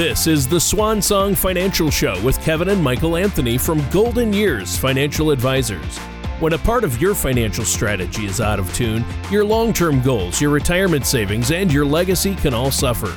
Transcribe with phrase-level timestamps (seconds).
[0.00, 4.74] This is the Swan Song Financial Show with Kevin and Michael Anthony from Golden Years
[4.74, 5.98] Financial Advisors.
[6.38, 10.40] When a part of your financial strategy is out of tune, your long term goals,
[10.40, 13.14] your retirement savings, and your legacy can all suffer.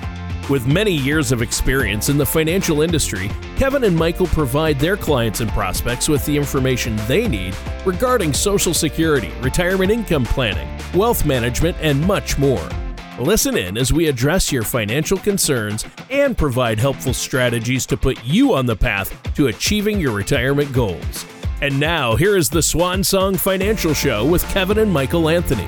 [0.50, 5.40] With many years of experience in the financial industry, Kevin and Michael provide their clients
[5.40, 7.56] and prospects with the information they need
[7.86, 12.70] regarding Social Security, retirement income planning, wealth management, and much more.
[13.20, 18.56] Listen in as we address your financial concerns and provide helpful strategies to put you
[18.56, 21.24] on the path to achieving your retirement goals.
[21.62, 25.68] And now, here is the Swan Song Financial Show with Kevin and Michael Anthony.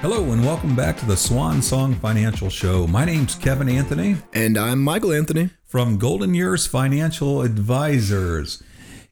[0.00, 2.86] Hello, and welcome back to the Swan Song Financial Show.
[2.86, 4.16] My name's Kevin Anthony.
[4.32, 5.50] And I'm Michael Anthony.
[5.66, 8.62] From Golden Years Financial Advisors.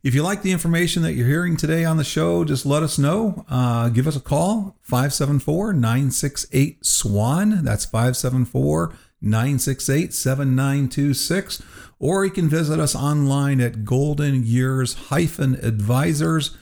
[0.00, 2.98] If you like the information that you're hearing today on the show, just let us
[2.98, 3.44] know.
[3.48, 7.64] Uh, give us a call 574 968 SWAN.
[7.64, 11.62] That's 574 968 7926.
[11.98, 16.52] Or you can visit us online at golden years advisors.com.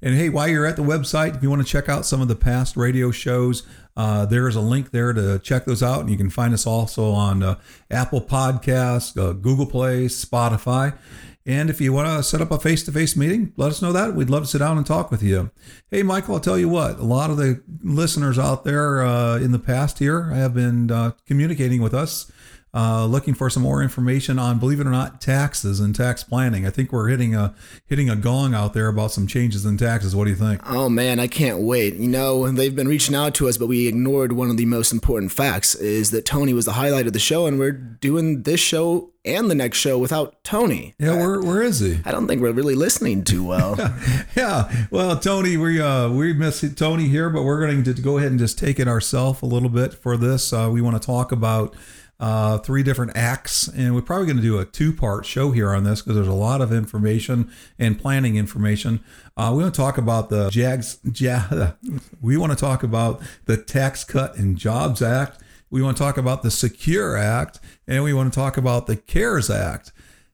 [0.00, 2.28] And hey, while you're at the website, if you want to check out some of
[2.28, 3.64] the past radio shows,
[3.98, 6.00] uh, there's a link there to check those out.
[6.00, 7.58] And you can find us also on uh,
[7.90, 10.96] Apple Podcasts, uh, Google Play, Spotify.
[11.44, 13.92] And if you want to set up a face to face meeting, let us know
[13.92, 14.14] that.
[14.14, 15.50] We'd love to sit down and talk with you.
[15.90, 19.50] Hey, Michael, I'll tell you what, a lot of the listeners out there uh, in
[19.50, 22.30] the past here have been uh, communicating with us.
[22.74, 26.66] Uh, looking for some more information on, believe it or not, taxes and tax planning.
[26.66, 30.16] I think we're hitting a hitting a gong out there about some changes in taxes.
[30.16, 30.62] What do you think?
[30.64, 31.96] Oh man, I can't wait.
[31.96, 34.90] You know, they've been reaching out to us, but we ignored one of the most
[34.90, 38.60] important facts: is that Tony was the highlight of the show, and we're doing this
[38.60, 40.94] show and the next show without Tony.
[40.98, 42.00] Yeah, where where is he?
[42.04, 43.76] I don't think we're really listening too well.
[44.36, 48.30] yeah, well, Tony, we uh we miss Tony here, but we're going to go ahead
[48.30, 50.52] and just take it ourselves a little bit for this.
[50.52, 51.74] Uh, we want to talk about.
[52.20, 55.82] Uh, three different acts, and we're probably going to do a two-part show here on
[55.82, 57.50] this because there's a lot of information
[57.80, 59.02] and planning information.
[59.36, 61.00] Uh, we want to talk about the JAGS.
[61.18, 61.72] Ja,
[62.20, 65.41] we want to talk about the Tax Cut and Jobs Act.
[65.72, 68.94] We want to talk about the Secure Act, and we want to talk about the
[68.94, 69.90] CARES Act.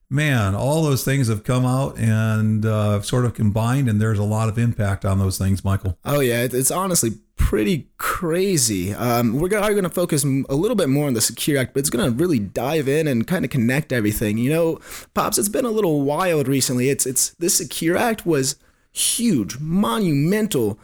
[0.09, 4.23] Man, all those things have come out and uh, sort of combined, and there's a
[4.23, 5.97] lot of impact on those things, Michael.
[6.03, 8.93] Oh yeah, it's honestly pretty crazy.
[8.93, 11.89] Um, we're going to focus a little bit more on the Secure Act, but it's
[11.89, 14.37] going to really dive in and kind of connect everything.
[14.37, 14.79] You know,
[15.13, 16.89] pops, it's been a little wild recently.
[16.89, 18.57] It's it's this Secure Act was
[18.91, 20.79] huge, monumental,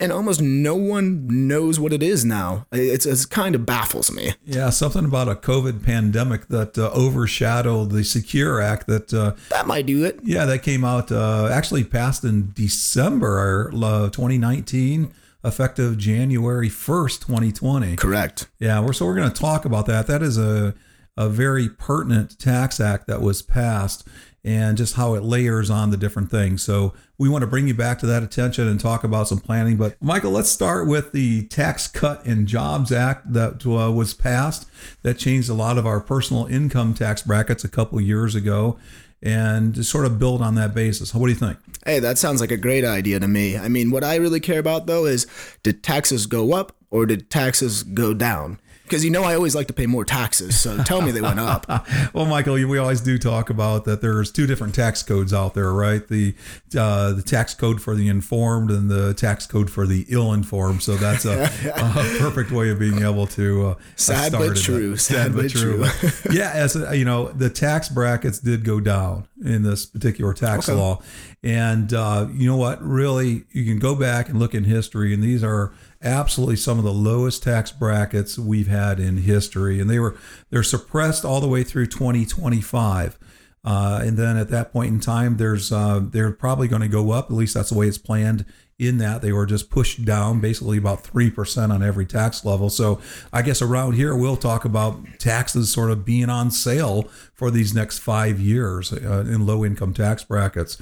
[0.00, 2.66] and almost no one knows what it is now.
[2.72, 4.32] It's, it's kind of baffles me.
[4.44, 8.86] Yeah, something about a COVID pandemic that uh, overshadowed the Secure Act.
[8.86, 10.20] That uh, that might do it.
[10.24, 15.12] Yeah, that came out uh, actually passed in December uh, 2019
[15.42, 17.96] effective January 1st, 2020.
[17.96, 18.48] Correct.
[18.58, 20.06] Yeah, we're so we're going to talk about that.
[20.06, 20.74] That is a
[21.16, 24.06] a very pertinent tax act that was passed
[24.44, 26.62] and just how it layers on the different things.
[26.62, 29.76] So we want to bring you back to that attention and talk about some planning.
[29.76, 34.66] But Michael, let's start with the Tax Cut and Jobs Act that uh, was passed.
[35.02, 38.78] That changed a lot of our personal income tax brackets a couple years ago
[39.22, 41.14] and sort of build on that basis.
[41.14, 41.58] What do you think?
[41.84, 43.58] Hey, that sounds like a great idea to me.
[43.58, 45.26] I mean, what I really care about though is
[45.62, 48.58] did taxes go up or did taxes go down?
[48.90, 50.58] Because you know I always like to pay more taxes.
[50.58, 51.66] So tell me they went up.
[52.12, 54.00] well, Michael, we always do talk about that.
[54.00, 56.06] There's two different tax codes out there, right?
[56.06, 56.34] The
[56.76, 60.82] uh, the tax code for the informed and the tax code for the ill-informed.
[60.82, 61.44] So that's a,
[61.76, 63.68] a perfect way of being able to.
[63.68, 64.96] Uh, sad but true.
[64.96, 65.86] Sad, sad, but true.
[65.86, 66.10] true.
[66.32, 70.68] yeah, as a, you know, the tax brackets did go down in this particular tax
[70.68, 70.76] okay.
[70.76, 71.00] law,
[71.44, 72.82] and uh, you know what?
[72.82, 75.72] Really, you can go back and look in history, and these are
[76.02, 80.16] absolutely some of the lowest tax brackets we've had in history, and they were
[80.50, 83.18] they're suppressed all the way through 2025.
[83.62, 87.10] Uh, and then at that point in time, there's uh, they're probably going to go
[87.10, 87.26] up.
[87.26, 88.44] At least that's the way it's planned.
[88.80, 92.70] In that they were just pushed down, basically about three percent on every tax level.
[92.70, 93.00] So
[93.32, 97.02] I guess around here we'll talk about taxes sort of being on sale
[97.34, 100.78] for these next five years uh, in low income tax brackets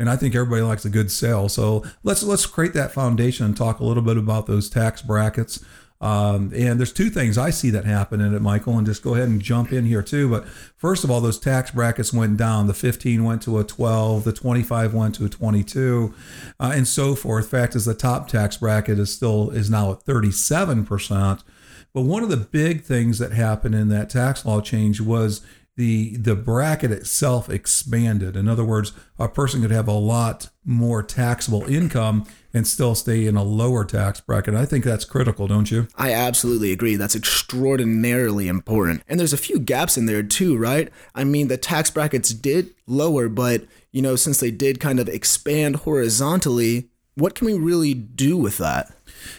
[0.00, 1.50] and I think everybody likes a good sale.
[1.50, 5.62] So let's let's create that foundation and talk a little bit about those tax brackets.
[6.00, 9.14] Um, and there's two things I see that happen in it, Michael, and just go
[9.14, 10.30] ahead and jump in here too.
[10.30, 12.68] But first of all, those tax brackets went down.
[12.68, 16.14] The 15 went to a 12, the 25 went to a 22,
[16.58, 17.50] uh, and so forth.
[17.50, 21.44] Fact is, the top tax bracket is still is now at 37 percent.
[21.92, 25.42] But one of the big things that happened in that tax law change was
[25.76, 28.36] the the bracket itself expanded.
[28.36, 33.26] In other words, a person could have a lot more taxable income and still stay
[33.26, 34.54] in a lower tax bracket.
[34.54, 35.88] I think that's critical, don't you?
[35.96, 36.96] I absolutely agree.
[36.96, 39.02] That's extraordinarily important.
[39.08, 40.90] And there's a few gaps in there too, right?
[41.14, 45.08] I mean, the tax brackets did lower, but you know, since they did kind of
[45.08, 48.92] expand horizontally, what can we really do with that?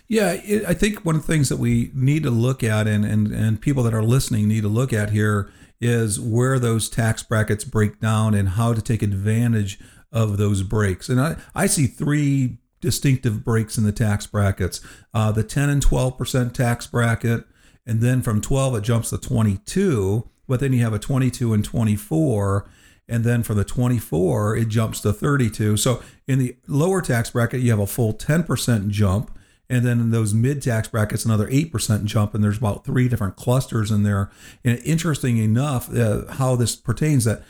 [0.07, 3.05] Yeah, it, I think one of the things that we need to look at, and,
[3.05, 7.23] and, and people that are listening need to look at here, is where those tax
[7.23, 9.79] brackets break down and how to take advantage
[10.11, 11.09] of those breaks.
[11.09, 14.81] And I, I see three distinctive breaks in the tax brackets.
[15.13, 17.45] Uh, the 10 and 12% tax bracket,
[17.85, 21.63] and then from 12 it jumps to 22, but then you have a 22 and
[21.63, 22.69] 24
[23.07, 27.59] and then for the 24 it jumps to 32 so in the lower tax bracket
[27.59, 29.31] you have a full 10% jump
[29.71, 33.37] and then in those mid tax brackets another 8% jump and there's about three different
[33.37, 34.29] clusters in there.
[34.65, 37.41] And interesting enough uh, how this pertains that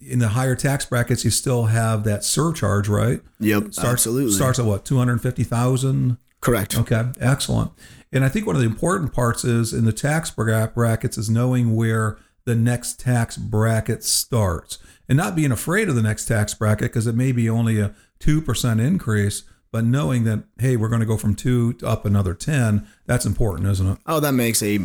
[0.00, 4.32] in the higher tax brackets you still have that surcharge right Yep, starts, absolutely.
[4.32, 6.78] starts at what 250000 Correct.
[6.78, 7.70] Okay, excellent.
[8.12, 11.28] And I think one of the important parts is in the tax bra- brackets is
[11.28, 12.16] knowing where
[12.46, 17.06] the next tax bracket starts and not being afraid of the next tax bracket because
[17.06, 21.16] it may be only a 2% increase, but knowing that, hey, we're going to go
[21.16, 23.98] from two to up another 10, that's important, isn't it?
[24.06, 24.78] Oh, that makes a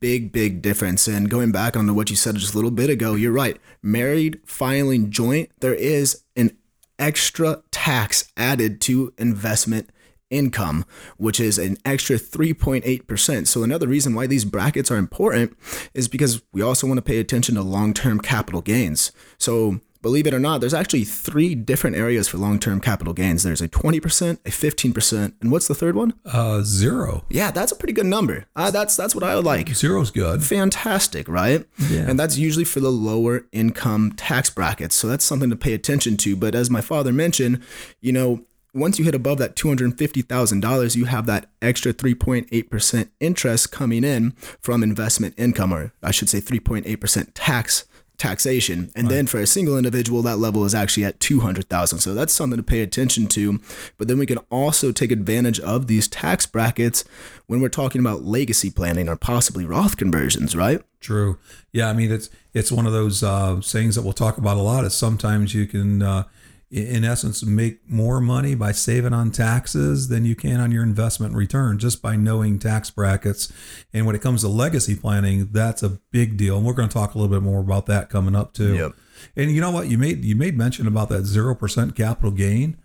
[0.00, 1.06] big, big difference.
[1.06, 3.58] And going back onto what you said just a little bit ago, you're right.
[3.82, 6.56] Married filing joint, there is an
[6.98, 9.90] extra tax added to investment
[10.30, 10.84] income,
[11.16, 13.46] which is an extra 3.8%.
[13.46, 15.56] So, another reason why these brackets are important
[15.92, 19.12] is because we also want to pay attention to long term capital gains.
[19.38, 23.42] So, believe it or not, there's actually three different areas for long term capital gains
[23.42, 26.14] there's a 20%, a 15%, and what's the third one?
[26.24, 27.24] Uh, zero.
[27.28, 28.46] Yeah, that's a pretty good number.
[28.56, 30.42] Uh, that's, that's what I would like Zero's good.
[30.42, 31.66] fantastic, right?
[31.88, 32.08] Yeah.
[32.08, 34.94] And that's usually for the lower income tax brackets.
[34.94, 36.36] So that's something to pay attention to.
[36.36, 37.62] But as my father mentioned,
[38.00, 44.04] you know, once you hit above that $250,000, you have that extra 3.8% interest coming
[44.04, 47.84] in from investment income, or I should say 3.8% tax
[48.20, 48.92] taxation.
[48.94, 51.98] And then for a single individual, that level is actually at 200,000.
[51.98, 53.60] So that's something to pay attention to.
[53.98, 57.04] But then we can also take advantage of these tax brackets
[57.46, 60.82] when we're talking about legacy planning or possibly Roth conversions, right?
[61.00, 61.38] True.
[61.72, 64.60] Yeah, I mean it's it's one of those uh, sayings that we'll talk about a
[64.60, 64.84] lot.
[64.84, 66.24] Is sometimes you can, uh,
[66.70, 71.34] in essence, make more money by saving on taxes than you can on your investment
[71.34, 73.52] return just by knowing tax brackets.
[73.92, 76.56] And when it comes to legacy planning, that's a big deal.
[76.56, 78.76] And we're going to talk a little bit more about that coming up too.
[78.76, 78.92] Yep.
[79.36, 79.88] And you know what?
[79.88, 82.78] You made you made mention about that zero percent capital gain,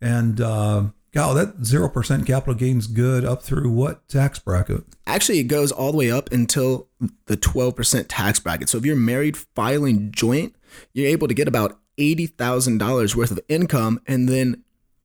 [0.00, 4.84] and uh, God, that zero percent capital gain's good up through what tax bracket?
[5.06, 6.88] Actually, it goes all the way up until
[7.26, 8.70] the 12% tax bracket.
[8.70, 10.54] So if you're married filing joint,
[10.94, 14.62] you're able to get about $80,000 worth of income and then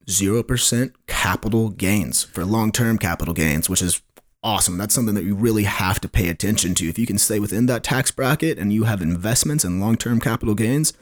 [0.07, 4.01] 0% capital gains for long term capital gains, which is
[4.43, 4.77] awesome.
[4.77, 6.87] That's something that you really have to pay attention to.
[6.87, 10.19] If you can stay within that tax bracket and you have investments and long term
[10.19, 10.93] capital gains,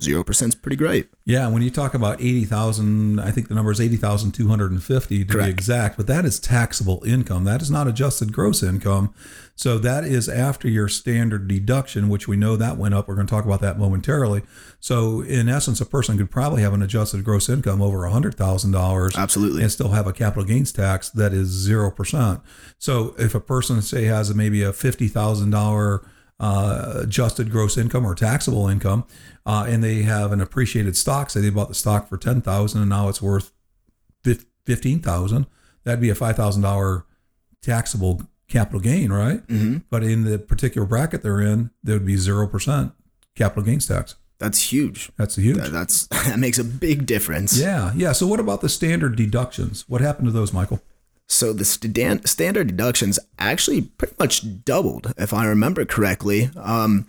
[0.00, 1.08] 0% is pretty great.
[1.24, 5.46] Yeah, when you talk about 80,000, I think the number is 80,250 to Correct.
[5.46, 7.44] be exact, but that is taxable income.
[7.44, 9.14] That is not adjusted gross income.
[9.54, 13.06] So that is after your standard deduction, which we know that went up.
[13.06, 14.42] We're going to talk about that momentarily.
[14.80, 19.62] So in essence, a person could probably have an adjusted gross income over $100,000 Absolutely.
[19.62, 22.42] and still have a capital gains tax that is 0%.
[22.78, 26.04] So if a person, say, has maybe a $50,000
[26.40, 29.04] uh, adjusted gross income or taxable income,
[29.46, 32.88] uh, and they have an appreciated stock, say they bought the stock for 10000 and
[32.90, 33.52] now it's worth
[34.24, 35.46] fif- 15000
[35.84, 37.02] that'd be a $5,000
[37.62, 39.46] taxable capital gain, right?
[39.46, 39.78] Mm-hmm.
[39.90, 42.92] But in the particular bracket they're in, there would be 0%
[43.34, 44.16] capital gains tax.
[44.38, 45.10] That's huge.
[45.16, 45.56] That's huge.
[45.58, 47.58] That- That's that makes a big difference.
[47.58, 48.12] Yeah, yeah.
[48.12, 49.84] So what about the standard deductions?
[49.88, 50.80] What happened to those, Michael?
[51.28, 56.50] So the stan- standard deductions actually pretty much doubled, if I remember correctly.
[56.56, 57.06] Um,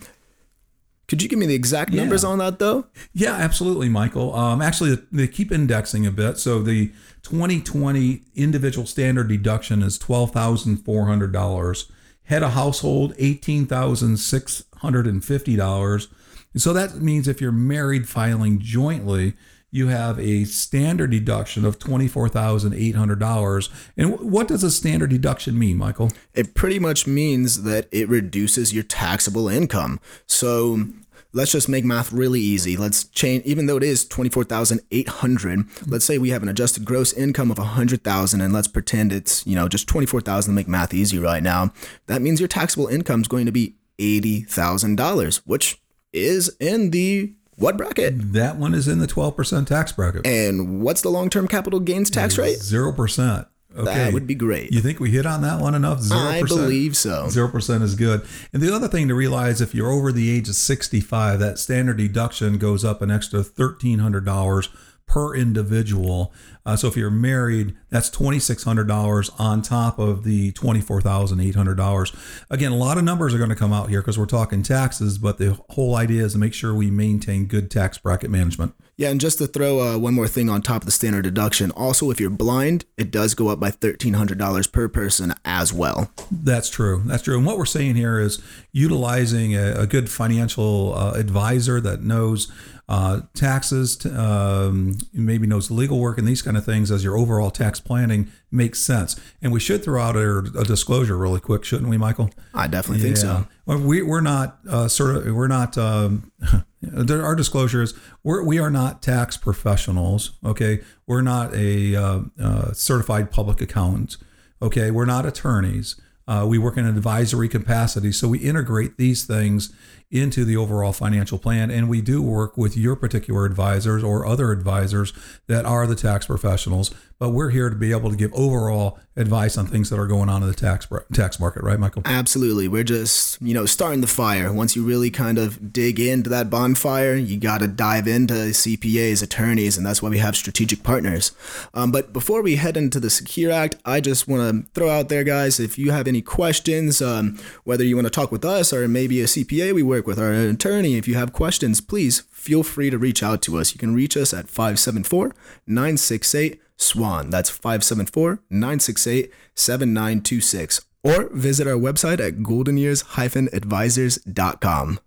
[1.07, 2.88] could you give me the exact numbers on that, though?
[3.13, 4.34] Yeah, absolutely, Michael.
[4.34, 6.39] Um, actually, they keep indexing a bit.
[6.39, 6.88] So the
[7.22, 11.91] 2020 individual standard deduction is twelve thousand four hundred dollars.
[12.24, 16.07] Head of household eighteen thousand six hundred and fifty dollars.
[16.55, 19.34] So that means if you're married filing jointly,
[19.75, 23.70] you have a standard deduction of twenty four thousand eight hundred dollars.
[23.98, 26.12] And what does a standard deduction mean, Michael?
[26.34, 30.00] It pretty much means that it reduces your taxable income.
[30.27, 30.86] So
[31.34, 32.77] let's just make math really easy.
[32.77, 37.51] Let's change, even though it is 24,800, let's say we have an adjusted gross income
[37.51, 41.44] of 100,000 and let's pretend it's, you know, just 24,000 to make math easy right
[41.44, 41.74] now.
[42.08, 45.82] That means your taxable income is going to be $80,000, which
[46.13, 48.33] is in the What bracket?
[48.33, 50.25] That one is in the 12% tax bracket.
[50.25, 52.59] And what's the long term capital gains tax rate?
[52.59, 53.47] 0%.
[53.77, 53.83] Okay.
[53.83, 54.71] That would be great.
[54.71, 56.00] You think we hit on that one enough?
[56.00, 56.12] 0%?
[56.13, 57.25] I believe so.
[57.25, 58.25] 0% is good.
[58.53, 61.97] And the other thing to realize if you're over the age of 65, that standard
[61.97, 64.69] deduction goes up an extra $1,300
[65.07, 66.33] per individual.
[66.65, 72.43] Uh, so if you're married, that's $2,600 on top of the $24,800.
[72.50, 75.17] Again, a lot of numbers are going to come out here because we're talking taxes,
[75.17, 78.74] but the whole idea is to make sure we maintain good tax bracket management.
[78.98, 81.69] Yeah, and just to throw uh, one more thing on top of the standard deduction,
[81.72, 86.10] also if you're blind, it does go up by $1,300 per person as well.
[86.31, 87.03] That's true.
[87.05, 87.38] That's true.
[87.38, 88.41] And what we're saying here is
[88.72, 92.50] utilizing a, a good financial uh, advisor that knows
[92.88, 97.50] uh, taxes, um, maybe knows legal work and these kind of things as your overall
[97.50, 99.20] tax planning makes sense.
[99.42, 102.30] And we should throw out a, a disclosure really quick, shouldn't we, Michael?
[102.54, 103.48] I definitely think so.
[103.65, 106.32] Well, we, we're not uh, sort of we're not um,
[107.10, 110.32] our disclosure is we're, we are not tax professionals.
[110.46, 114.18] Okay, we're not a uh, uh, certified public accountant.
[114.62, 116.00] Okay, we're not attorneys.
[116.27, 119.74] Uh, we work in an advisory capacity, so we integrate these things
[120.10, 121.70] into the overall financial plan.
[121.70, 125.13] And we do work with your particular advisors or other advisors
[125.48, 126.94] that are the tax professionals.
[127.17, 130.27] But we're here to be able to give overall advice on things that are going
[130.27, 132.01] on in the tax tax market, right, Michael?
[132.03, 132.67] Absolutely.
[132.67, 134.51] We're just, you know, starting the fire.
[134.51, 139.24] Once you really kind of dig into that bonfire, you got to dive into CPAs,
[139.24, 141.31] attorneys, and that's why we have strategic partners.
[141.74, 145.07] Um, but before we head into the Secure Act, I just want to throw out
[145.07, 148.74] there, guys, if you have any questions, um, whether you want to talk with us
[148.74, 152.22] or maybe a CPA we work with or an attorney, if you have questions, please
[152.31, 153.74] feel free to reach out to us.
[153.74, 155.34] You can reach us at 574
[155.65, 157.29] 968 SWAN.
[157.29, 160.82] That's 574 968 7926.
[161.03, 165.00] Or visit our website at goldenyears-advisors.com.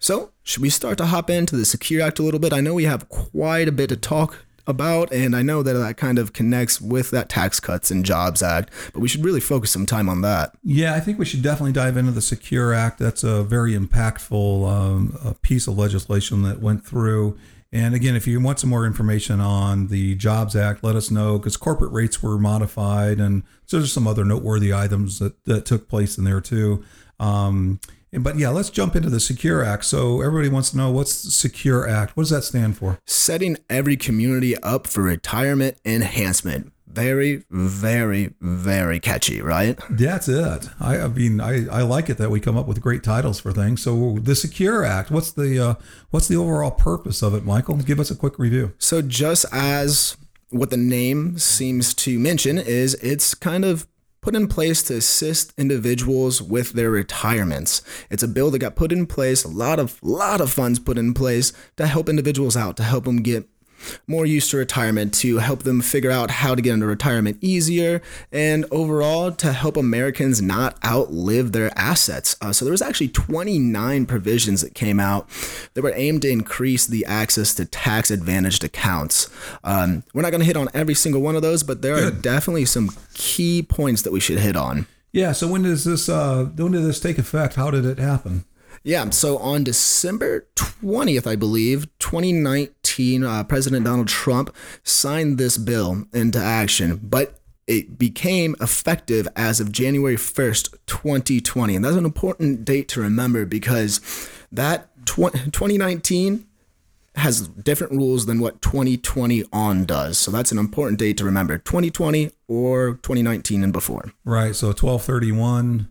[0.00, 2.52] So, should we start to hop into the Secure Act a little bit?
[2.52, 5.96] I know we have quite a bit to talk about, and I know that that
[5.96, 9.70] kind of connects with that Tax Cuts and Jobs Act, but we should really focus
[9.70, 10.56] some time on that.
[10.62, 12.98] Yeah, I think we should definitely dive into the Secure Act.
[12.98, 17.38] That's a very impactful um, piece of legislation that went through.
[17.74, 21.38] And again, if you want some more information on the Jobs Act, let us know
[21.38, 25.88] because corporate rates were modified, and so there's some other noteworthy items that, that took
[25.88, 26.84] place in there too.
[27.18, 27.80] Um,
[28.12, 29.86] but yeah, let's jump into the Secure Act.
[29.86, 32.16] So everybody wants to know what's the Secure Act?
[32.16, 33.00] What does that stand for?
[33.06, 39.78] Setting every community up for retirement enhancement very, very, very catchy, right?
[39.90, 40.68] That's it.
[40.80, 43.52] I, I mean, I, I like it that we come up with great titles for
[43.52, 43.82] things.
[43.82, 45.74] So the Secure Act, what's the uh,
[46.10, 47.76] what's the overall purpose of it, Michael?
[47.76, 48.72] Give us a quick review.
[48.78, 50.16] So just as
[50.50, 53.86] what the name seems to mention is it's kind of
[54.24, 57.82] put in place to assist individuals with their retirements.
[58.08, 60.96] It's a bill that got put in place, a lot of lot of funds put
[60.96, 63.46] in place to help individuals out, to help them get
[64.06, 68.02] more used to retirement, to help them figure out how to get into retirement easier,
[68.32, 72.36] and overall to help Americans not outlive their assets.
[72.40, 75.28] Uh, so there was actually 29 provisions that came out
[75.74, 79.28] that were aimed to increase the access to tax advantaged accounts.
[79.62, 82.12] Um, we're not going to hit on every single one of those, but there Good.
[82.12, 84.86] are definitely some key points that we should hit on.
[85.12, 85.32] Yeah.
[85.32, 87.54] So when does this uh, when did this take effect?
[87.54, 88.44] How did it happen?
[88.86, 92.73] Yeah, so on December 20th, I believe, 2019,
[93.24, 99.72] uh, President Donald Trump signed this bill into action, but it became effective as of
[99.72, 101.76] January 1st, 2020.
[101.76, 104.00] And that's an important date to remember because
[104.52, 106.46] that tw- 2019
[107.16, 110.18] has different rules than what 2020 on does.
[110.18, 114.12] So that's an important date to remember 2020 or 2019 and before.
[114.24, 114.54] Right.
[114.54, 115.88] So 1231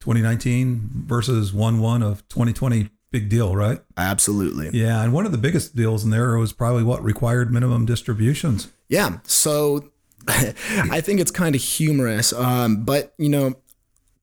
[0.00, 3.80] 2019 versus 1 1 of 2020 big deal, right?
[3.96, 4.70] Absolutely.
[4.72, 8.72] Yeah, and one of the biggest deals in there was probably what required minimum distributions.
[8.88, 9.90] Yeah, so
[10.28, 13.54] I think it's kind of humorous, um, but you know,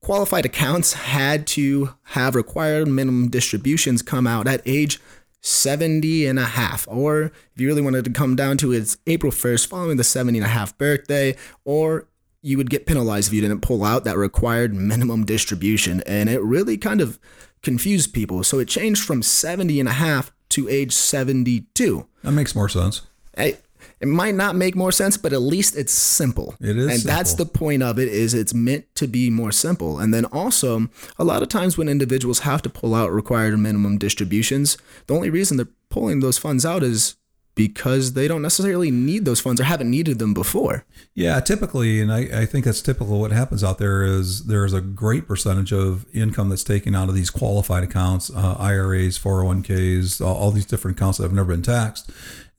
[0.02, 5.00] qualified accounts had to have required minimum distributions come out at age
[5.42, 8.98] 70 and a half or if you really wanted to come down to it, it's
[9.06, 12.08] April 1st following the 70 and a half birthday or
[12.42, 16.02] you would get penalized if you didn't pull out that required minimum distribution.
[16.06, 17.18] And it really kind of
[17.62, 18.44] confused people.
[18.44, 22.06] So it changed from 70 and a half to age 72.
[22.22, 23.02] That makes more sense.
[23.36, 23.58] Hey,
[24.00, 26.54] it might not make more sense, but at least it's simple.
[26.60, 26.86] It is.
[26.86, 27.16] And simple.
[27.16, 29.98] that's the point of it is it's meant to be more simple.
[29.98, 30.88] And then also,
[31.18, 35.30] a lot of times when individuals have to pull out required minimum distributions, the only
[35.30, 37.16] reason they're pulling those funds out is
[37.60, 40.82] because they don't necessarily need those funds or haven't needed them before.
[41.14, 43.20] Yeah, typically, and I, I think that's typical.
[43.20, 47.14] What happens out there is there's a great percentage of income that's taken out of
[47.14, 51.60] these qualified accounts, uh, IRAs, 401ks, all, all these different accounts that have never been
[51.60, 52.10] taxed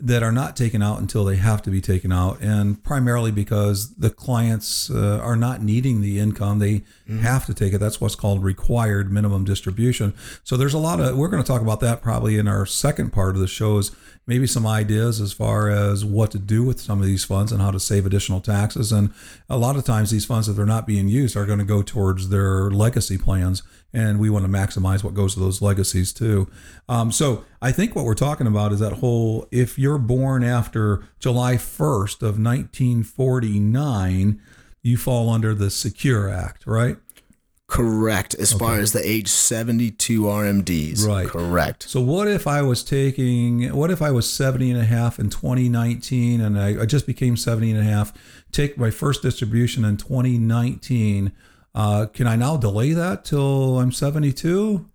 [0.04, 3.94] that are not taken out until they have to be taken out, and primarily because
[3.96, 7.20] the clients uh, are not needing the income, they mm-hmm.
[7.20, 7.78] have to take it.
[7.78, 10.14] That's what's called required minimum distribution.
[10.44, 13.14] So there's a lot of we're going to talk about that probably in our second
[13.14, 13.92] part of the show is
[14.28, 17.62] maybe some ideas as far as what to do with some of these funds and
[17.62, 18.92] how to save additional taxes.
[18.92, 19.12] And
[19.50, 21.82] a lot of times these funds, if they're not being used, are going to go
[21.82, 23.64] towards their legacy plans
[23.94, 26.48] and we want to maximize what goes to those legacies too.
[26.88, 31.04] Um, so I think what we're talking about is that whole if you're born after
[31.20, 34.42] July 1st of 1949,
[34.84, 36.98] you fall under the Secure Act, right?
[37.72, 38.36] Correct.
[38.36, 38.60] As okay.
[38.60, 41.08] far as the age 72 RMDs.
[41.08, 41.28] Right.
[41.28, 41.84] Correct.
[41.84, 45.30] So what if I was taking, what if I was 70 and a half in
[45.30, 48.14] 2019 and I, I just became 70 and a half,
[48.52, 51.32] take my first distribution in 2019
[51.74, 54.88] uh, can I now delay that till I'm 72?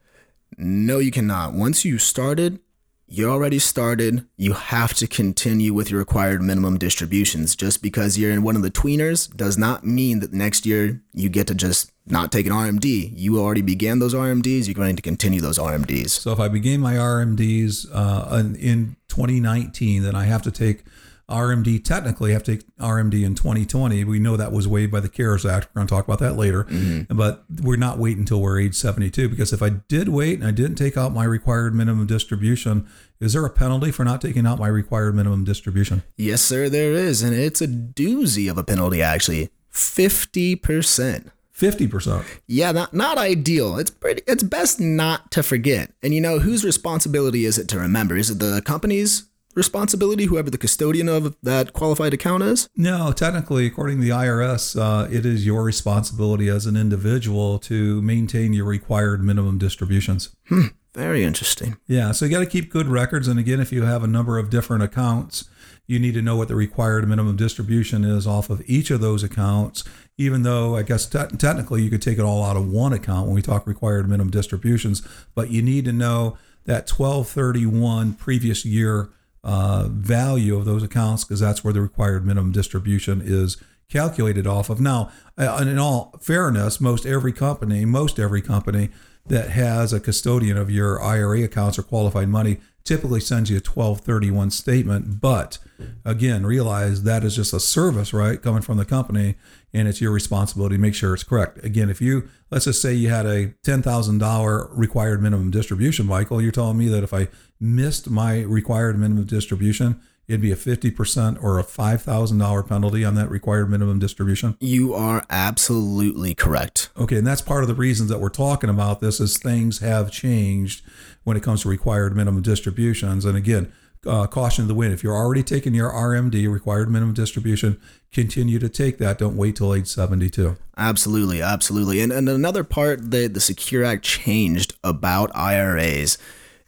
[0.59, 1.55] No, you cannot.
[1.55, 2.61] Once you started,
[3.09, 4.27] you already started.
[4.37, 7.55] You have to continue with your required minimum distributions.
[7.55, 11.29] Just because you're in one of the tweeners does not mean that next year you
[11.29, 13.13] get to just not take an RMD.
[13.15, 14.67] You already began those RMDs.
[14.67, 16.11] You're going to continue those RMDs.
[16.11, 20.85] So if I began my RMDs uh, in 2019, then I have to take
[21.29, 24.05] RMD technically have to take RMD in 2020.
[24.05, 25.69] We know that was waived by the CARES Act.
[25.69, 26.65] We're going to talk about that later.
[26.65, 27.17] Mm-hmm.
[27.17, 30.53] But we're not waiting until we're age 72 because if I did wait and I
[30.53, 34.61] didn't take out my required minimum distribution, is there a penalty for not taking out
[34.61, 36.05] my required minimum distribution?
[36.17, 37.23] Yes, sir, there is.
[37.23, 41.31] And it's a doozy of a penalty, actually 50%.
[41.57, 42.27] Fifty percent.
[42.47, 43.79] Yeah, not not ideal.
[43.79, 44.21] It's pretty.
[44.27, 45.91] It's best not to forget.
[46.03, 48.15] And you know whose responsibility is it to remember?
[48.15, 49.27] Is it the company's?
[49.57, 52.69] Responsibility, whoever the custodian of that qualified account is?
[52.77, 58.01] No, technically, according to the IRS, uh, it is your responsibility as an individual to
[58.03, 60.37] maintain your required minimum distributions.
[60.49, 61.77] Hmm, very interesting.
[61.89, 63.27] Yeah, so you got to keep good records.
[63.27, 65.49] And again, if you have a number of different accounts,
[65.87, 69.23] you need to know what the required minimum distribution is off of each of those
[69.23, 69.85] accounts.
[70.19, 73.27] Even though I guess te- technically you could take it all out of one account
[73.27, 79.11] when we talk required minimum distributions, but you need to know that 1231 previous year
[79.47, 83.57] uh, value of those accounts because that's where the required minimum distribution is
[83.89, 84.81] calculated off of.
[84.81, 88.91] Now, uh, in all fairness, most every company, most every company
[89.25, 93.61] that has a custodian of your IRA accounts or qualified money typically sends you a
[93.61, 95.21] 1231 statement.
[95.21, 95.59] But
[96.05, 98.43] again, realize that is just a service, right?
[98.43, 99.37] Coming from the company,
[99.73, 101.65] and it's your responsibility to make sure it's correct.
[101.65, 106.53] Again, if you, let's just say you had a $10,000 required minimum distribution, Michael, you're
[106.53, 107.29] telling me that if I
[107.61, 113.31] missed my required minimum distribution, it'd be a 50% or a $5,000 penalty on that
[113.31, 114.57] required minimum distribution?
[114.61, 116.91] You are absolutely correct.
[116.97, 120.11] Okay, and that's part of the reasons that we're talking about this is things have
[120.11, 120.83] changed
[121.25, 123.25] when it comes to required minimum distributions.
[123.25, 123.73] And again,
[124.07, 124.93] uh, caution to the wind.
[124.93, 127.81] If you're already taking your RMD, required minimum distribution,
[128.13, 129.19] continue to take that.
[129.19, 130.57] Don't wait till age 72.
[130.77, 132.01] Absolutely, absolutely.
[132.01, 136.19] And, and another part that the Secure Act changed about IRAs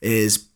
[0.01, 0.48] is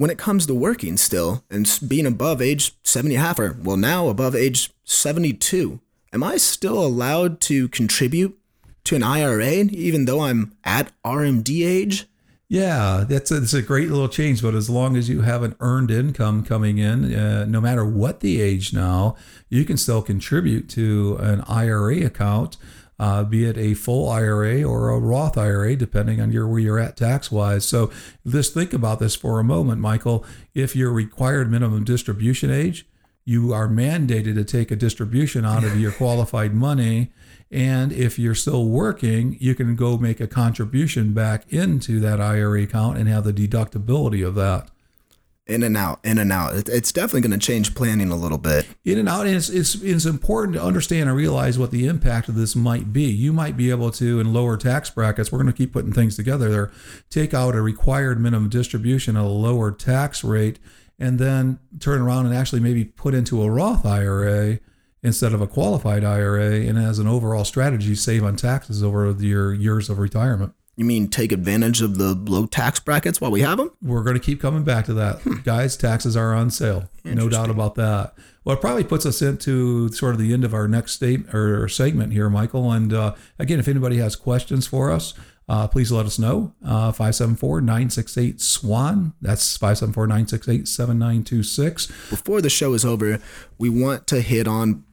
[0.00, 4.08] when it comes to working still and being above age 70 half or well now
[4.08, 5.78] above age 72
[6.14, 8.38] am i still allowed to contribute
[8.82, 12.06] to an ira even though i'm at rmd age?
[12.48, 15.54] Yeah that's a, that's a great little change but as long as you have an
[15.60, 19.16] earned income coming in uh, no matter what the age now
[19.50, 22.56] you can still contribute to an ira account
[23.00, 26.78] uh, be it a full IRA or a Roth IRA, depending on your where you're
[26.78, 27.64] at tax wise.
[27.64, 27.90] So
[28.26, 30.22] just think about this for a moment, Michael.
[30.54, 32.86] If your required minimum distribution age,
[33.24, 37.10] you are mandated to take a distribution out of your qualified money.
[37.50, 42.64] And if you're still working, you can go make a contribution back into that IRA
[42.64, 44.68] account and have the deductibility of that
[45.46, 46.68] in and out, in and out.
[46.68, 48.68] It's definitely going to change planning a little bit.
[48.84, 52.28] In and out, and it's, it's, it's important to understand and realize what the impact
[52.28, 53.04] of this might be.
[53.04, 56.16] You might be able to, in lower tax brackets, we're going to keep putting things
[56.16, 56.70] together there,
[57.08, 60.60] take out a required minimum distribution at a lower tax rate,
[60.98, 64.60] and then turn around and actually maybe put into a Roth IRA
[65.02, 69.54] instead of a qualified IRA, and as an overall strategy, save on taxes over your
[69.54, 70.52] years of retirement.
[70.80, 73.70] You mean take advantage of the low tax brackets while we have them?
[73.82, 75.20] We're going to keep coming back to that.
[75.20, 75.34] Hmm.
[75.44, 76.88] Guys, taxes are on sale.
[77.04, 78.14] No doubt about that.
[78.44, 81.68] Well, it probably puts us into sort of the end of our next state or
[81.68, 82.72] segment here, Michael.
[82.72, 85.12] And uh, again, if anybody has questions for us,
[85.50, 86.54] uh, please let us know.
[86.64, 89.12] Uh, 574 968 SWAN.
[89.20, 91.88] That's 574 968 7926.
[92.08, 93.20] Before the show is over,
[93.58, 94.84] we want to hit on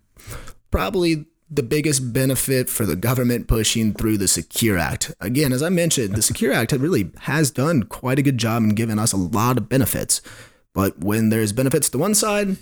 [0.69, 5.13] probably the biggest benefit for the government pushing through the Secure Act.
[5.21, 8.69] Again, as I mentioned, the Secure Act really has done quite a good job in
[8.69, 10.21] giving us a lot of benefits.
[10.73, 12.57] But when there's benefits to one side,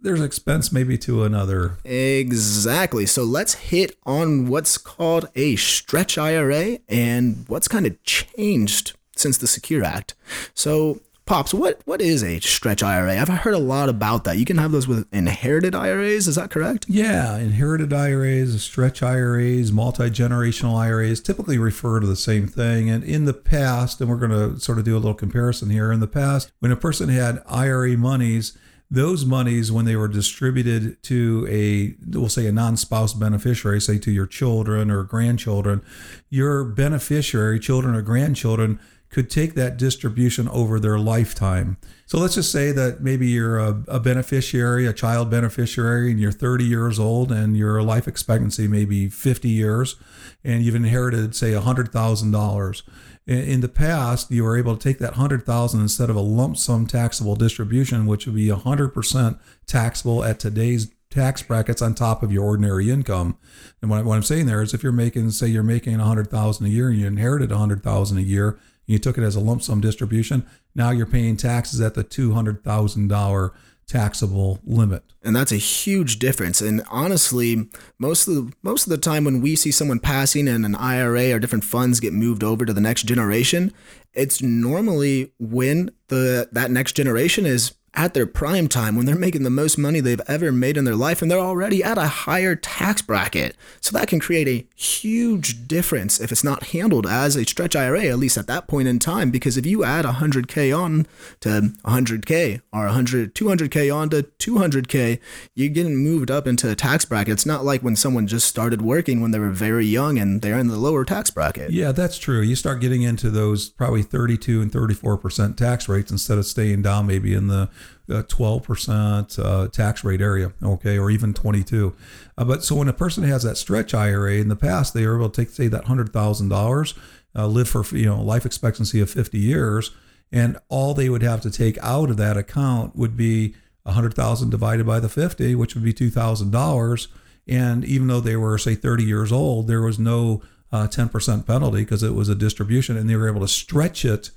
[0.00, 1.78] there's expense maybe to another.
[1.84, 3.06] Exactly.
[3.06, 9.38] So let's hit on what's called a stretch IRA and what's kind of changed since
[9.38, 10.14] the Secure Act.
[10.54, 13.18] So, Pops, what, what is a stretch IRA?
[13.18, 14.36] I've heard a lot about that.
[14.36, 16.84] You can have those with inherited IRAs, is that correct?
[16.86, 22.90] Yeah, inherited IRAs, stretch IRAs, multi generational IRAs typically refer to the same thing.
[22.90, 25.90] And in the past, and we're going to sort of do a little comparison here,
[25.92, 28.58] in the past, when a person had IRA monies,
[28.90, 34.12] those monies when they were distributed to a we'll say a non-spouse beneficiary say to
[34.12, 35.82] your children or grandchildren
[36.28, 38.78] your beneficiary children or grandchildren
[39.14, 43.82] could take that distribution over their lifetime so let's just say that maybe you're a,
[43.88, 48.84] a beneficiary a child beneficiary and you're 30 years old and your life expectancy may
[48.84, 49.96] be 50 years
[50.42, 52.82] and you've inherited say $100000
[53.26, 56.58] in the past, you were able to take that hundred thousand instead of a lump
[56.58, 62.22] sum taxable distribution, which would be hundred percent taxable at today's tax brackets on top
[62.22, 63.38] of your ordinary income.
[63.80, 66.66] And what, I'm saying there is, if you're making, say, you're making a hundred thousand
[66.66, 69.40] a year, and you inherited a hundred thousand a year, you took it as a
[69.40, 70.46] lump sum distribution.
[70.74, 73.52] Now you're paying taxes at the two hundred thousand dollar
[73.86, 75.02] taxable limit.
[75.22, 76.60] And that's a huge difference.
[76.60, 77.68] And honestly,
[77.98, 81.32] most of the most of the time when we see someone passing and an IRA
[81.32, 83.72] or different funds get moved over to the next generation,
[84.12, 89.42] it's normally when the that next generation is at their prime time when they're making
[89.42, 92.56] the most money they've ever made in their life and they're already at a higher
[92.56, 93.56] tax bracket.
[93.80, 98.04] So that can create a huge difference if it's not handled as a stretch IRA,
[98.06, 99.30] at least at that point in time.
[99.30, 101.06] Because if you add 100K on
[101.40, 105.20] to 100K or 100, 200K on to 200K,
[105.54, 107.32] you're getting moved up into a tax bracket.
[107.32, 110.58] It's not like when someone just started working when they were very young and they're
[110.58, 111.70] in the lower tax bracket.
[111.70, 112.40] Yeah, that's true.
[112.40, 117.06] You start getting into those probably 32 and 34% tax rates instead of staying down
[117.06, 117.68] maybe in the
[118.10, 121.94] uh, 12% uh, tax rate area, okay, or even 22.
[122.36, 125.16] Uh, but so when a person has that stretch IRA in the past, they were
[125.16, 126.98] able to take, say, that $100,000,
[127.36, 129.90] uh, live for, you know, life expectancy of 50 years,
[130.30, 134.86] and all they would have to take out of that account would be 100,000 divided
[134.86, 137.08] by the 50, which would be $2,000.
[137.46, 140.42] And even though they were, say, 30 years old, there was no
[140.72, 144.30] uh, 10% penalty because it was a distribution, and they were able to stretch it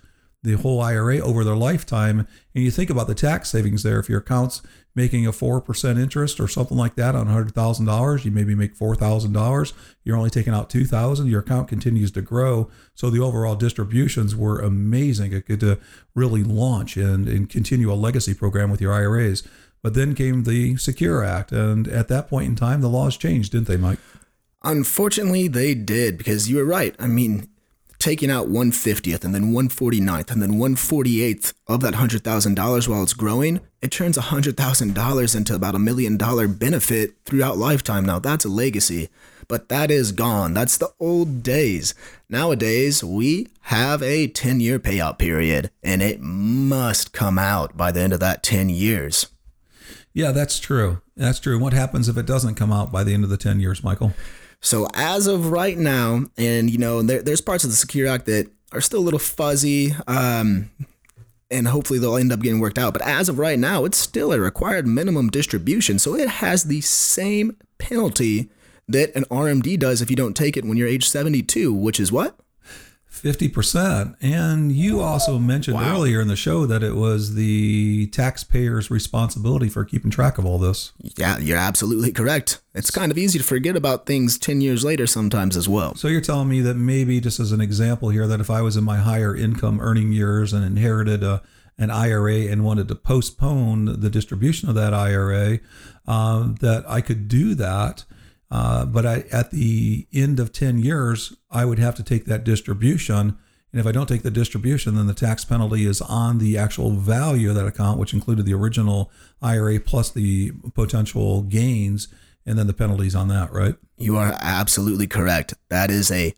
[0.43, 2.27] the whole IRA over their lifetime.
[2.53, 3.99] And you think about the tax savings there.
[3.99, 4.61] If your account's
[4.95, 9.73] making a 4% interest or something like that on $100,000, you maybe make $4,000.
[10.03, 12.69] You're only taking out 2000 Your account continues to grow.
[12.95, 15.33] So the overall distributions were amazing.
[15.33, 15.75] It could uh,
[16.15, 19.43] really launch and, and continue a legacy program with your IRAs.
[19.83, 21.51] But then came the Secure Act.
[21.51, 23.99] And at that point in time, the laws changed, didn't they, Mike?
[24.63, 26.95] Unfortunately, they did because you were right.
[26.97, 27.47] I mean,
[27.99, 33.59] taking out 150th and then 149th and then 148th of that $100,000 while it's growing,
[33.81, 38.05] it turns $100,000 into about a million dollar benefit throughout lifetime.
[38.05, 39.09] Now, that's a legacy,
[39.47, 40.53] but that is gone.
[40.53, 41.93] That's the old days.
[42.29, 48.01] Nowadays, we have a 10 year payout period, and it must come out by the
[48.01, 49.27] end of that 10 years.
[50.13, 51.01] Yeah, that's true.
[51.15, 51.59] That's true.
[51.59, 54.13] What happens if it doesn't come out by the end of the 10 years, Michael?
[54.61, 58.25] So as of right now, and you know, there, there's parts of the Secure Act
[58.25, 59.93] that are still a little fuzzy.
[60.07, 60.69] Um,
[61.49, 62.93] and hopefully they'll end up getting worked out.
[62.93, 65.99] But as of right now, it's still a required minimum distribution.
[65.99, 68.49] So it has the same penalty
[68.87, 72.11] that an RMD does if you don't take it when you're age 72, which is
[72.11, 72.37] what?
[73.21, 74.15] 50%.
[74.21, 75.93] And you also mentioned wow.
[75.93, 80.57] earlier in the show that it was the taxpayer's responsibility for keeping track of all
[80.57, 80.93] this.
[81.17, 82.61] Yeah, you're absolutely correct.
[82.73, 85.95] It's kind of easy to forget about things 10 years later sometimes as well.
[85.95, 88.77] So you're telling me that maybe, just as an example here, that if I was
[88.77, 91.41] in my higher income earning years and inherited a
[91.79, 95.59] an IRA and wanted to postpone the distribution of that IRA,
[96.07, 98.03] uh, that I could do that
[98.49, 102.43] uh, but I, at the end of 10 years, I would have to take that
[102.43, 103.37] distribution.
[103.71, 106.91] And if I don't take the distribution, then the tax penalty is on the actual
[106.91, 112.07] value of that account, which included the original IRA plus the potential gains,
[112.45, 113.75] and then the penalties on that, right?
[113.97, 115.53] You are absolutely correct.
[115.69, 116.33] That is a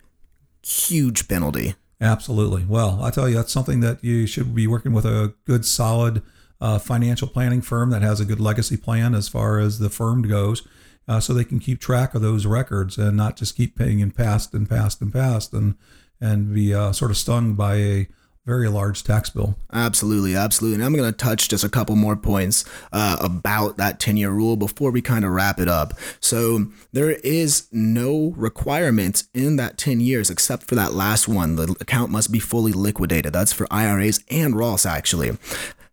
[0.66, 1.74] huge penalty.
[2.00, 2.64] Absolutely.
[2.66, 6.22] Well, I tell you, that's something that you should be working with a good, solid
[6.60, 10.22] uh, financial planning firm that has a good legacy plan as far as the firm
[10.22, 10.66] goes.
[11.08, 14.10] Uh, so they can keep track of those records and not just keep paying in
[14.10, 15.74] past and past and past and
[16.20, 18.06] and be uh, sort of stung by a
[18.46, 19.56] very large tax bill.
[19.72, 20.76] Absolutely, absolutely.
[20.76, 24.30] And I'm going to touch just a couple more points uh, about that 10 year
[24.30, 25.94] rule before we kind of wrap it up.
[26.20, 31.56] So, there is no requirement in that 10 years except for that last one.
[31.56, 33.32] The account must be fully liquidated.
[33.32, 35.36] That's for IRAs and Roths, actually.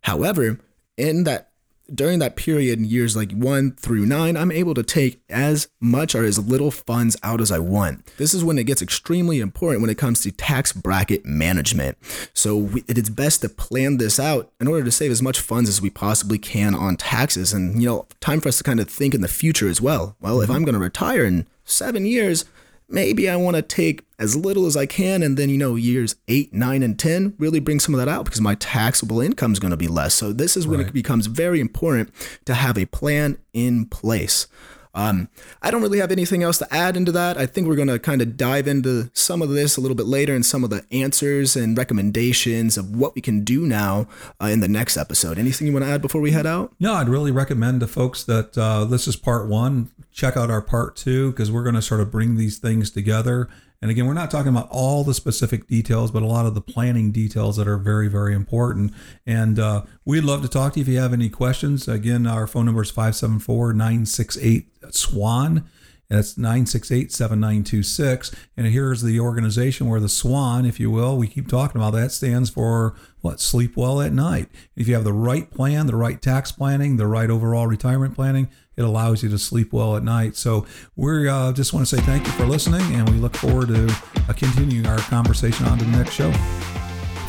[0.02, 0.58] However,
[0.96, 1.47] in that
[1.94, 6.14] during that period in years like one through nine, I'm able to take as much
[6.14, 8.04] or as little funds out as I want.
[8.16, 11.96] This is when it gets extremely important when it comes to tax bracket management.
[12.34, 15.68] So it is best to plan this out in order to save as much funds
[15.68, 17.52] as we possibly can on taxes.
[17.52, 20.16] And, you know, time for us to kind of think in the future as well.
[20.20, 22.44] Well, if I'm going to retire in seven years,
[22.88, 25.22] maybe I want to take as little as I can.
[25.22, 28.24] And then, you know, years eight, nine, and 10 really bring some of that out
[28.24, 30.14] because my taxable income is going to be less.
[30.14, 30.88] So, this is when right.
[30.88, 32.12] it becomes very important
[32.46, 34.46] to have a plan in place.
[34.94, 35.28] Um,
[35.62, 37.36] I don't really have anything else to add into that.
[37.36, 40.06] I think we're going to kind of dive into some of this a little bit
[40.06, 44.08] later and some of the answers and recommendations of what we can do now
[44.42, 45.38] uh, in the next episode.
[45.38, 46.74] Anything you want to add before we head out?
[46.80, 49.90] No, I'd really recommend to folks that uh, this is part one.
[50.12, 53.48] Check out our part two because we're going to sort of bring these things together
[53.80, 56.60] and again, we're not talking about all the specific details, but a lot of the
[56.60, 58.92] planning details that are very, very important.
[59.24, 61.86] And uh, we'd love to talk to you if you have any questions.
[61.86, 65.64] Again, our phone number is 574 968 SWAN.
[66.10, 68.34] That's 968 7926.
[68.56, 72.12] And here's the organization where the SWAN, if you will, we keep talking about that,
[72.12, 73.40] stands for what?
[73.40, 74.48] Sleep well at night.
[74.74, 78.48] If you have the right plan, the right tax planning, the right overall retirement planning,
[78.76, 80.34] it allows you to sleep well at night.
[80.36, 80.64] So
[80.96, 83.86] we uh, just want to say thank you for listening, and we look forward to
[84.28, 86.30] uh, continuing our conversation on to the next show.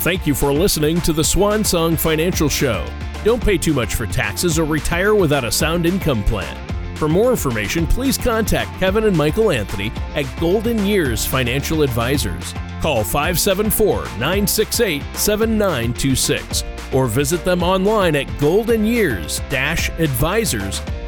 [0.02, 2.88] Thank you for listening to the Swan Song Financial Show.
[3.26, 6.56] Don't pay too much for taxes or retire without a sound income plan.
[7.00, 12.54] For more information, please contact Kevin and Michael Anthony at Golden Years Financial Advisors.
[12.82, 19.40] Call 574 968 7926 or visit them online at goldenyears
[19.98, 20.99] advisors.com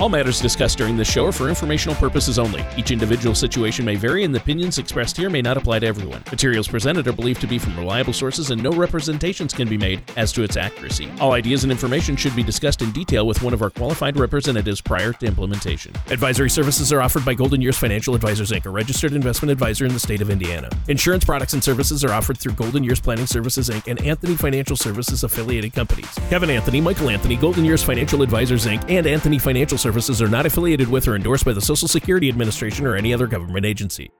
[0.00, 2.64] all matters discussed during this show are for informational purposes only.
[2.76, 6.22] Each individual situation may vary, and the opinions expressed here may not apply to everyone.
[6.30, 10.02] Materials presented are believed to be from reliable sources, and no representations can be made
[10.16, 11.08] as to its accuracy.
[11.20, 14.80] All ideas and information should be discussed in detail with one of our qualified representatives
[14.80, 15.92] prior to implementation.
[16.10, 19.92] Advisory services are offered by Golden Years Financial Advisors Inc., a registered investment advisor in
[19.92, 20.68] the state of Indiana.
[20.88, 23.88] Insurance products and services are offered through Golden Years Planning Services Inc.
[23.88, 26.08] and Anthony Financial Services affiliated companies.
[26.30, 30.28] Kevin Anthony, Michael Anthony, Golden Years Financial Advisors Inc., and and Anthony Financial Services are
[30.28, 34.12] not affiliated with or endorsed by the Social Security Administration or any other government agency.